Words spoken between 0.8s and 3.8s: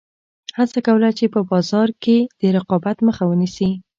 کوله چې په بازار کې د رقابت مخه ونیسي.